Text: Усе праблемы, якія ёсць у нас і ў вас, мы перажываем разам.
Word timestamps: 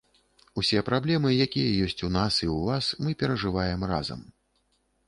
Усе 0.61 0.79
праблемы, 0.87 1.33
якія 1.47 1.77
ёсць 1.89 2.01
у 2.09 2.09
нас 2.17 2.33
і 2.43 2.45
ў 2.49 2.57
вас, 2.71 2.85
мы 3.05 3.17
перажываем 3.21 3.89
разам. 3.95 4.29